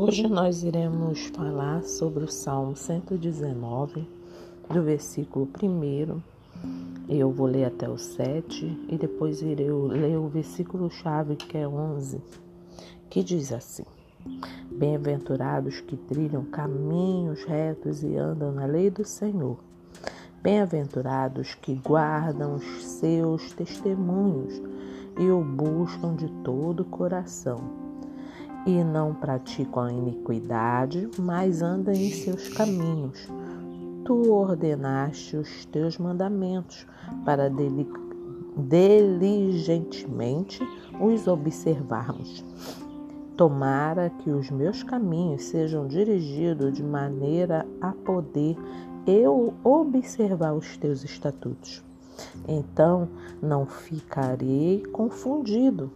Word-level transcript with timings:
Hoje 0.00 0.28
nós 0.28 0.62
iremos 0.62 1.26
falar 1.34 1.82
sobre 1.82 2.22
o 2.22 2.30
Salmo 2.30 2.76
119, 2.76 4.08
do 4.72 4.80
versículo 4.80 5.48
1. 5.60 6.22
Eu 7.08 7.32
vou 7.32 7.48
ler 7.48 7.64
até 7.64 7.88
o 7.88 7.98
7 7.98 8.86
e 8.88 8.96
depois 8.96 9.42
irei 9.42 9.68
ler 9.68 10.16
o 10.16 10.28
versículo 10.28 10.88
chave 10.88 11.34
que 11.34 11.58
é 11.58 11.66
11, 11.66 12.22
que 13.10 13.24
diz 13.24 13.50
assim: 13.50 13.82
Bem-aventurados 14.70 15.80
que 15.80 15.96
trilham 15.96 16.44
caminhos 16.44 17.42
retos 17.42 18.04
e 18.04 18.16
andam 18.16 18.52
na 18.52 18.66
lei 18.66 18.90
do 18.90 19.04
Senhor. 19.04 19.58
Bem-aventurados 20.40 21.56
que 21.56 21.74
guardam 21.74 22.54
os 22.54 22.84
seus 22.84 23.52
testemunhos 23.52 24.62
e 25.18 25.28
o 25.28 25.42
buscam 25.42 26.14
de 26.14 26.28
todo 26.44 26.84
o 26.84 26.84
coração 26.84 27.87
e 28.66 28.84
não 28.84 29.14
praticam 29.14 29.84
a 29.84 29.92
iniquidade, 29.92 31.08
mas 31.18 31.62
andam 31.62 31.94
em 31.94 32.10
seus 32.10 32.48
caminhos. 32.48 33.26
Tu 34.04 34.32
ordenaste 34.32 35.36
os 35.36 35.64
teus 35.66 35.96
mandamentos 35.98 36.84
para 37.24 37.48
diligentemente 38.56 40.60
os 41.00 41.28
observarmos. 41.28 42.44
Tomara 43.36 44.10
que 44.10 44.30
os 44.30 44.50
meus 44.50 44.82
caminhos 44.82 45.44
sejam 45.44 45.86
dirigidos 45.86 46.72
de 46.72 46.82
maneira 46.82 47.64
a 47.80 47.92
poder 47.92 48.56
eu 49.06 49.54
observar 49.62 50.54
os 50.54 50.76
teus 50.76 51.04
estatutos. 51.04 51.84
Então 52.48 53.08
não 53.40 53.64
ficarei 53.64 54.82
confundido 54.92 55.92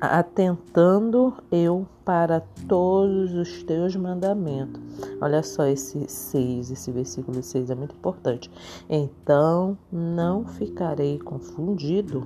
atentando 0.00 1.34
eu 1.50 1.84
para 2.04 2.40
todos 2.68 3.34
os 3.34 3.62
teus 3.64 3.96
mandamentos. 3.96 4.80
Olha 5.20 5.42
só 5.42 5.66
esse 5.66 6.08
6, 6.08 6.70
esse 6.70 6.92
versículo 6.92 7.42
6 7.42 7.70
é 7.70 7.74
muito 7.74 7.94
importante. 7.94 8.50
Então 8.88 9.76
não 9.90 10.44
ficarei 10.44 11.18
confundido, 11.18 12.24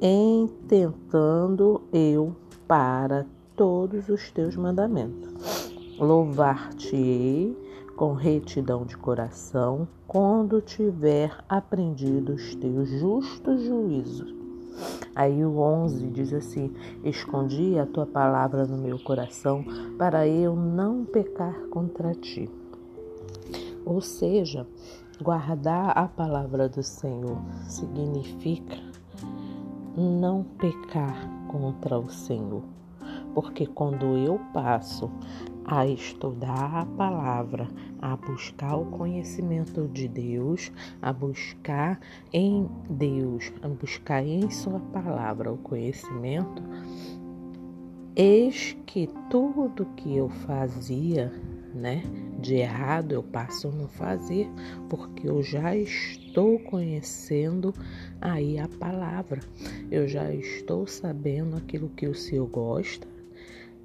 em 0.00 0.46
tentando 0.68 1.80
eu 1.92 2.36
para 2.68 3.24
todos 3.56 4.08
os 4.10 4.30
teus 4.30 4.56
mandamentos. 4.56 5.72
Louvar-te-ei 5.98 7.56
com 7.96 8.12
retidão 8.12 8.84
de 8.84 8.96
coração 8.96 9.88
quando 10.06 10.60
tiver 10.60 11.32
aprendido 11.48 12.34
os 12.34 12.54
teus 12.56 12.88
justos 12.88 13.62
juízos 13.62 14.42
Aí 15.14 15.44
o 15.44 15.58
11 15.58 16.08
diz 16.08 16.32
assim: 16.32 16.72
Escondi 17.04 17.78
a 17.78 17.86
tua 17.86 18.06
palavra 18.06 18.66
no 18.66 18.78
meu 18.78 18.98
coração 18.98 19.64
para 19.98 20.26
eu 20.26 20.56
não 20.56 21.04
pecar 21.04 21.54
contra 21.68 22.14
ti. 22.14 22.48
Ou 23.84 24.00
seja, 24.00 24.66
guardar 25.20 25.96
a 25.96 26.06
palavra 26.06 26.68
do 26.68 26.82
Senhor 26.82 27.38
significa 27.68 28.76
não 29.96 30.44
pecar 30.58 31.28
contra 31.48 31.98
o 31.98 32.08
Senhor. 32.08 32.62
Porque 33.34 33.66
quando 33.66 34.16
eu 34.16 34.40
passo 34.52 35.10
a 35.64 35.86
estudar 35.86 36.74
a 36.74 36.86
palavra, 36.86 37.68
a 38.00 38.16
buscar 38.16 38.76
o 38.76 38.86
conhecimento 38.86 39.88
de 39.88 40.08
Deus, 40.08 40.72
a 41.00 41.12
buscar 41.12 42.00
em 42.32 42.68
Deus, 42.90 43.52
a 43.62 43.68
buscar 43.68 44.24
em 44.24 44.50
Sua 44.50 44.80
palavra 44.80 45.52
o 45.52 45.58
conhecimento, 45.58 46.62
eis 48.16 48.76
que 48.86 49.08
tudo 49.30 49.86
que 49.96 50.16
eu 50.16 50.28
fazia, 50.28 51.32
né, 51.74 52.02
de 52.38 52.56
errado 52.56 53.12
eu 53.12 53.22
passo 53.22 53.68
a 53.68 53.70
não 53.70 53.88
fazer, 53.88 54.48
porque 54.90 55.28
eu 55.28 55.42
já 55.42 55.74
estou 55.76 56.58
conhecendo 56.58 57.72
aí 58.20 58.58
a 58.58 58.68
palavra, 58.68 59.40
eu 59.90 60.06
já 60.06 60.32
estou 60.34 60.86
sabendo 60.86 61.56
aquilo 61.56 61.88
que 61.90 62.06
o 62.06 62.14
Senhor 62.14 62.46
gosta 62.46 63.11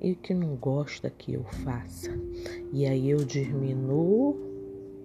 e 0.01 0.15
que 0.15 0.33
não 0.33 0.55
gosta 0.55 1.09
que 1.09 1.33
eu 1.33 1.43
faça. 1.43 2.11
E 2.71 2.85
aí 2.85 3.09
eu 3.09 3.23
diminuo 3.23 4.37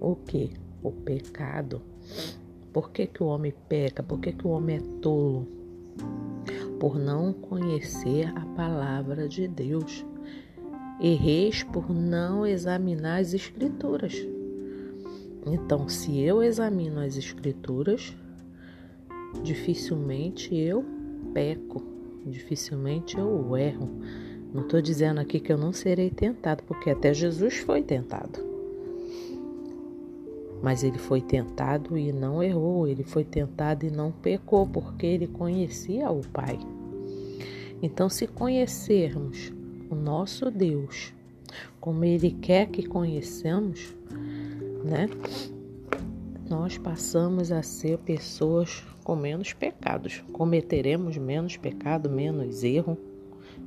o 0.01 0.17
que? 0.17 0.51
O 0.83 0.91
pecado. 0.91 1.81
Por 2.73 2.91
que, 2.91 3.07
que 3.07 3.23
o 3.23 3.27
homem 3.27 3.55
peca? 3.69 4.03
Por 4.03 4.19
que, 4.19 4.33
que 4.33 4.47
o 4.47 4.51
homem 4.51 4.77
é 4.77 5.01
tolo? 5.01 5.47
Por 6.81 6.99
não 6.99 7.33
conhecer 7.33 8.33
a 8.37 8.45
palavra 8.57 9.29
de 9.29 9.47
Deus. 9.47 10.05
Erreis 11.01 11.63
por 11.63 11.91
não 11.91 12.47
examinar 12.47 13.21
as 13.21 13.35
escrituras. 13.35 14.15
Então, 15.47 15.89
se 15.89 16.21
eu 16.21 16.43
examino 16.43 17.01
as 17.01 17.17
escrituras, 17.17 18.17
dificilmente 19.43 20.55
eu 20.55 20.85
peco, 21.35 21.83
dificilmente 22.25 23.19
eu 23.19 23.57
erro 23.57 23.91
não 24.53 24.63
estou 24.63 24.83
dizendo 24.83 25.19
aqui 25.19 25.41
que 25.41 25.51
eu 25.51 25.57
não 25.57 25.73
serei 25.73 26.11
tentado, 26.11 26.63
porque 26.65 26.91
até 26.91 27.15
Jesus 27.15 27.59
foi 27.59 27.83
tentado. 27.83 28.39
Mas 30.63 30.85
ele 30.85 30.99
foi 30.99 31.21
tentado 31.21 31.97
e 31.97 32.13
não 32.13 32.43
errou, 32.43 32.87
ele 32.87 33.03
foi 33.03 33.25
tentado 33.25 33.87
e 33.87 33.91
não 33.91 34.13
pecou, 34.13 34.67
porque 34.67 35.07
ele 35.07 35.27
conhecia 35.27 36.11
o 36.11 36.21
Pai. 36.29 36.59
Então, 37.83 38.09
se 38.09 38.27
conhecermos 38.27 39.53
o 39.91 39.95
nosso 39.95 40.51
Deus 40.51 41.13
como 41.81 42.05
ele 42.05 42.31
quer 42.31 42.69
que 42.69 42.87
conheçamos, 42.87 43.95
né? 44.85 45.09
Nós 46.49 46.79
passamos 46.79 47.51
a 47.51 47.63
ser 47.63 47.99
pessoas 47.99 48.85
com 49.03 49.17
menos 49.17 49.53
pecados, 49.53 50.23
cometeremos 50.33 51.17
menos 51.17 51.57
pecado, 51.57 52.09
menos 52.11 52.63
erro 52.63 52.97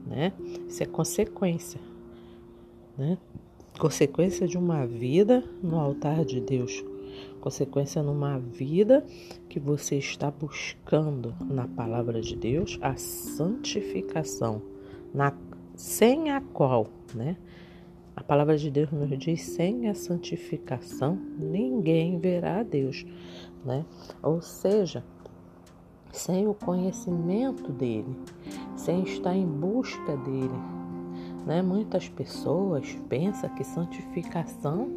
né? 0.05 0.33
Isso 0.67 0.83
é 0.83 0.85
consequência, 0.85 1.79
né? 2.97 3.17
Consequência 3.79 4.47
de 4.47 4.57
uma 4.57 4.85
vida 4.85 5.43
no 5.61 5.77
altar 5.77 6.23
de 6.23 6.39
Deus, 6.39 6.83
consequência 7.41 8.01
numa 8.01 8.39
vida 8.39 9.05
que 9.49 9.59
você 9.59 9.97
está 9.97 10.31
buscando 10.31 11.35
na 11.41 11.67
palavra 11.67 12.21
de 12.21 12.35
Deus 12.35 12.79
a 12.81 12.95
santificação, 12.95 14.61
na, 15.13 15.33
sem 15.75 16.31
a 16.31 16.39
qual, 16.39 16.87
né? 17.13 17.35
A 18.15 18.23
palavra 18.23 18.57
de 18.57 18.71
Deus 18.71 18.89
nos 18.91 19.09
diz: 19.17 19.41
sem 19.41 19.89
a 19.89 19.93
santificação, 19.93 21.19
ninguém 21.37 22.17
verá 22.17 22.59
a 22.59 22.63
Deus, 22.63 23.05
né? 23.65 23.85
Ou 24.23 24.41
seja, 24.41 25.03
sem 26.15 26.47
o 26.47 26.53
conhecimento 26.53 27.71
dele, 27.71 28.15
sem 28.75 29.03
estar 29.03 29.35
em 29.35 29.45
busca 29.45 30.17
dele. 30.17 30.59
Né? 31.45 31.61
Muitas 31.61 32.09
pessoas 32.09 32.97
pensam 33.07 33.49
que 33.49 33.63
santificação 33.63 34.89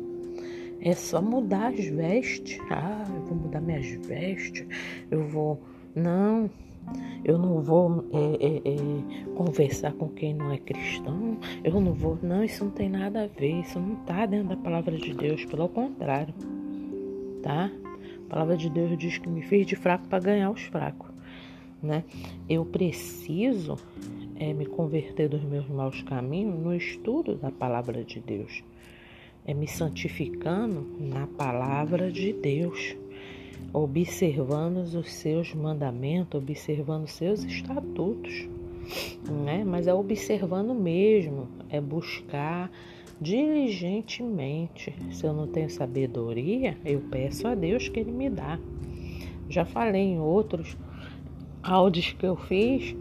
é 0.81 0.95
só 0.95 1.21
mudar 1.21 1.69
as 1.69 1.85
vestes. 1.85 2.59
Ah, 2.71 3.05
eu 3.15 3.23
vou 3.23 3.37
mudar 3.37 3.61
minhas 3.61 3.87
vestes, 4.07 4.67
eu 5.11 5.27
vou. 5.27 5.61
Não, 5.95 6.49
eu 7.25 7.37
não 7.37 7.61
vou 7.61 8.05
é, 8.13 8.47
é, 8.47 8.57
é, 8.59 9.35
conversar 9.35 9.93
com 9.93 10.09
quem 10.09 10.35
não 10.35 10.53
é 10.53 10.59
cristão, 10.59 11.37
eu 11.65 11.81
não 11.81 11.93
vou. 11.93 12.19
Não, 12.23 12.45
isso 12.45 12.65
não 12.65 12.71
tem 12.71 12.89
nada 12.89 13.25
a 13.25 13.27
ver, 13.27 13.61
isso 13.61 13.79
não 13.79 13.95
está 13.95 14.25
dentro 14.27 14.49
da 14.49 14.57
palavra 14.57 14.97
de 14.97 15.13
Deus, 15.13 15.45
pelo 15.45 15.69
contrário, 15.69 16.33
tá? 17.43 17.71
A 18.27 18.31
palavra 18.31 18.57
de 18.57 18.71
Deus 18.71 18.97
diz 18.97 19.19
que 19.19 19.29
me 19.29 19.43
fez 19.43 19.67
de 19.67 19.75
fraco 19.75 20.07
para 20.09 20.21
ganhar 20.21 20.51
os 20.51 20.63
fracos, 20.63 21.08
né? 21.83 22.05
Eu 22.49 22.65
preciso 22.65 23.77
é, 24.37 24.53
me 24.53 24.67
converter 24.67 25.29
dos 25.29 25.43
meus 25.43 25.69
maus 25.69 26.03
caminhos 26.03 26.59
no 26.59 26.75
estudo 26.75 27.35
da 27.37 27.51
palavra 27.51 28.05
de 28.05 28.21
Deus, 28.21 28.63
é 29.45 29.55
me 29.55 29.67
santificando 29.67 30.87
na 31.01 31.27
palavra 31.27 32.11
de 32.11 32.33
Deus, 32.33 32.97
observando 33.73 34.79
os 34.79 35.13
seus 35.13 35.55
mandamentos, 35.55 36.41
observando 36.41 37.05
os 37.05 37.13
seus 37.13 37.45
estatutos, 37.45 38.49
né? 39.45 39.65
Mas 39.65 39.87
é 39.87 39.95
observando 39.95 40.75
mesmo, 40.75 41.49
é 41.69 41.81
buscar 41.81 42.71
diligentemente. 43.21 44.95
Se 45.11 45.27
eu 45.27 45.33
não 45.33 45.47
tenho 45.47 45.69
sabedoria, 45.69 46.77
eu 46.85 47.01
peço 47.11 47.47
a 47.49 47.55
Deus 47.55 47.89
que 47.89 48.01
Ele 48.01 48.13
me 48.13 48.31
dá. 48.31 48.59
Já 49.49 49.65
falei 49.65 50.03
em 50.03 50.21
outros 50.21 50.77
áudios 51.63 52.13
que 52.13 52.27
eu 52.27 52.37
fiz 52.37 52.95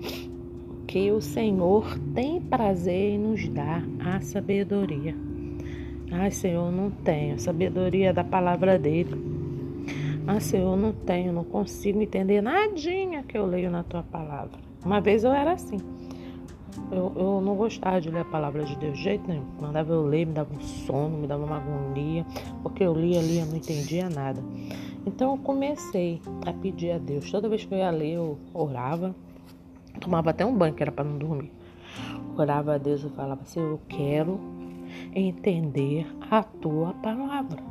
que 0.87 1.11
o 1.11 1.21
Senhor 1.21 1.99
tem 2.15 2.39
prazer 2.39 3.11
em 3.15 3.19
nos 3.19 3.47
dar 3.49 3.83
a 3.99 4.21
sabedoria. 4.21 5.15
Ai, 6.11 6.31
Senhor, 6.31 6.71
não 6.71 6.89
tenho 6.89 7.37
sabedoria 7.37 8.13
da 8.13 8.23
palavra 8.23 8.79
dele. 8.79 9.37
Ah, 10.25 10.39
Senhor, 10.39 10.77
não 10.77 10.93
tenho, 10.93 11.33
não 11.33 11.43
consigo 11.43 12.01
entender 12.01 12.41
nadinha 12.41 13.23
que 13.23 13.37
eu 13.37 13.45
leio 13.45 13.69
na 13.69 13.83
tua 13.83 14.03
palavra. 14.03 14.59
Uma 14.83 15.01
vez 15.01 15.23
eu 15.25 15.31
era 15.31 15.53
assim. 15.53 15.77
eu, 16.91 17.11
eu 17.15 17.41
não 17.41 17.55
gostava 17.55 17.99
de 17.99 18.09
ler 18.09 18.21
a 18.21 18.25
palavra 18.25 18.63
de 18.63 18.77
Deus 18.77 18.97
de 18.97 19.03
jeito 19.03 19.27
nenhum. 19.27 19.45
Mandava 19.59 19.91
eu 19.93 20.03
ler, 20.03 20.25
me 20.25 20.33
dava 20.33 20.53
um 20.53 20.61
sono, 20.61 21.17
me 21.17 21.27
dava 21.27 21.45
uma 21.45 21.57
agonia, 21.57 22.25
porque 22.63 22.83
eu 22.83 22.93
lia, 22.93 23.21
lia, 23.21 23.45
não 23.45 23.57
entendia 23.57 24.09
nada. 24.09 24.41
Então 25.07 25.31
eu 25.31 25.37
comecei 25.37 26.21
a 26.45 26.51
pedir 26.51 26.91
a 26.91 26.97
Deus. 26.97 27.31
Toda 27.31 27.47
vez 27.47 27.63
que 27.63 27.73
eu 27.73 27.77
ia 27.77 27.89
ler, 27.89 28.15
eu 28.15 28.37
orava, 28.53 29.15
tomava 30.01 30.31
até 30.31 30.45
um 30.45 30.53
banho 30.53 30.73
que 30.73 30.83
era 30.83 30.91
para 30.91 31.05
não 31.05 31.17
dormir. 31.17 31.49
Orava 32.37 32.75
a 32.75 32.77
Deus 32.77 33.05
e 33.05 33.09
falava 33.11 33.41
assim: 33.41 33.61
Eu 33.61 33.79
quero 33.87 34.37
entender 35.15 36.05
a 36.29 36.43
tua 36.43 36.93
palavra. 36.95 37.63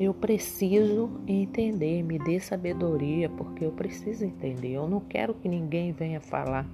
Eu 0.00 0.14
preciso 0.14 1.10
entender, 1.28 2.02
me 2.02 2.18
dê 2.18 2.40
sabedoria, 2.40 3.28
porque 3.28 3.66
eu 3.66 3.72
preciso 3.72 4.24
entender. 4.24 4.72
Eu 4.72 4.88
não 4.88 5.00
quero 5.00 5.34
que 5.34 5.46
ninguém 5.46 5.92
venha 5.92 6.22
falar. 6.22 6.66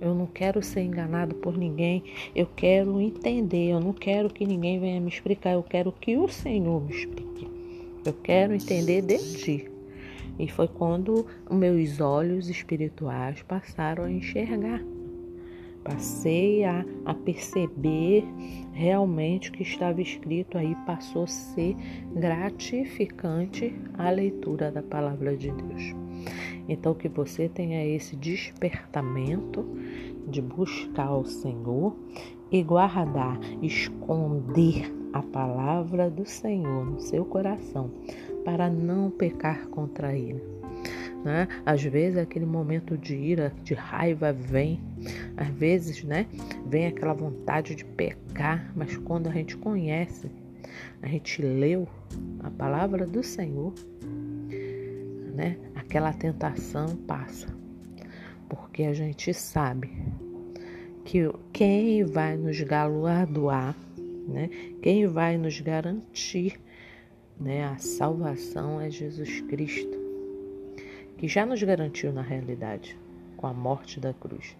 Eu 0.00 0.14
não 0.14 0.26
quero 0.26 0.62
ser 0.62 0.82
enganado 0.82 1.34
por 1.34 1.58
ninguém. 1.58 2.04
Eu 2.36 2.46
quero 2.54 3.00
entender. 3.00 3.72
Eu 3.72 3.80
não 3.80 3.92
quero 3.92 4.30
que 4.30 4.46
ninguém 4.46 4.78
venha 4.78 5.00
me 5.00 5.08
explicar. 5.08 5.54
Eu 5.54 5.62
quero 5.64 5.90
que 5.90 6.16
o 6.16 6.28
Senhor 6.28 6.80
me 6.80 6.94
explique. 6.94 7.53
Eu 8.04 8.12
quero 8.12 8.54
entender 8.54 9.02
de 9.02 9.18
ti. 9.38 9.70
E 10.38 10.48
foi 10.48 10.68
quando 10.68 11.26
meus 11.50 12.00
olhos 12.00 12.48
espirituais 12.48 13.42
passaram 13.42 14.04
a 14.04 14.10
enxergar 14.10 14.82
passei 15.84 16.64
a, 16.64 16.84
a 17.04 17.14
perceber 17.14 18.24
realmente 18.72 19.50
o 19.50 19.52
que 19.52 19.62
estava 19.62 20.00
escrito 20.00 20.56
aí, 20.56 20.74
passou 20.86 21.24
a 21.24 21.28
ser 21.28 21.76
gratificante 22.16 23.72
a 23.98 24.10
leitura 24.10 24.72
da 24.72 24.82
palavra 24.82 25.36
de 25.36 25.52
Deus. 25.52 25.94
Então, 26.66 26.94
que 26.94 27.08
você 27.08 27.48
tenha 27.48 27.86
esse 27.86 28.16
despertamento 28.16 29.64
de 30.26 30.40
buscar 30.40 31.14
o 31.14 31.26
Senhor 31.26 31.94
e 32.50 32.62
guardar, 32.62 33.38
esconder 33.62 34.90
a 35.14 35.22
palavra 35.22 36.10
do 36.10 36.26
Senhor 36.26 36.84
no 36.84 37.00
seu 37.00 37.24
coração, 37.24 37.90
para 38.44 38.68
não 38.68 39.10
pecar 39.10 39.66
contra 39.68 40.14
Ele 40.14 40.54
né? 41.24 41.48
Às 41.64 41.82
vezes 41.82 42.18
aquele 42.18 42.44
momento 42.44 42.98
de 42.98 43.16
ira, 43.16 43.52
de 43.62 43.72
raiva 43.72 44.32
vem, 44.32 44.78
às 45.36 45.48
vezes, 45.48 46.04
né? 46.04 46.26
Vem 46.66 46.86
aquela 46.86 47.14
vontade 47.14 47.74
de 47.74 47.84
pecar, 47.84 48.70
mas 48.76 48.96
quando 48.98 49.28
a 49.28 49.32
gente 49.32 49.56
conhece, 49.56 50.30
a 51.02 51.08
gente 51.08 51.40
leu 51.40 51.88
a 52.40 52.50
palavra 52.50 53.06
do 53.06 53.22
Senhor, 53.22 53.72
né? 55.34 55.56
Aquela 55.74 56.12
tentação 56.12 56.94
passa, 56.94 57.48
porque 58.48 58.82
a 58.84 58.92
gente 58.92 59.32
sabe 59.32 59.90
que 61.04 61.30
quem 61.52 62.04
vai 62.04 62.36
nos 62.36 62.60
galardoar, 62.60 63.74
né? 64.26 64.48
Quem 64.82 65.06
vai 65.06 65.36
nos 65.36 65.60
garantir, 65.60 66.60
né? 67.38 67.64
A 67.64 67.78
salvação 67.78 68.80
é 68.80 68.90
Jesus 68.90 69.40
Cristo 69.42 70.04
que 71.16 71.28
já 71.28 71.46
nos 71.46 71.62
garantiu 71.62 72.12
na 72.12 72.22
realidade 72.22 72.98
com 73.36 73.46
a 73.46 73.52
morte 73.52 74.00
da 74.00 74.12
cruz, 74.12 74.56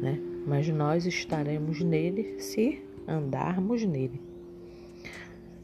né? 0.00 0.18
Mas 0.46 0.68
nós 0.68 1.06
estaremos 1.06 1.80
nele 1.80 2.40
se 2.40 2.82
andarmos 3.06 3.84
nele. 3.84 4.20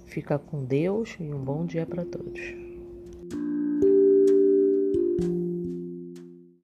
Fica 0.05 0.39
com 0.39 0.65
Deus 0.65 1.17
e 1.19 1.25
um 1.25 1.39
bom 1.39 1.65
dia 1.65 1.87
para 1.87 2.05
todos. 2.05 2.66